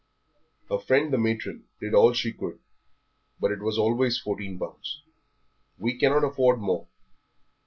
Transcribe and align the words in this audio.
Her 0.67 0.79
friend 0.79 1.13
the 1.13 1.19
matron 1.19 1.65
did 1.79 1.93
all 1.93 2.11
she 2.13 2.33
could, 2.33 2.57
but 3.39 3.51
it 3.51 3.61
was 3.61 3.77
always 3.77 4.17
fourteen 4.17 4.57
pounds. 4.57 5.03
"We 5.77 5.95
cannot 5.99 6.23
afford 6.23 6.59
more." 6.59 6.87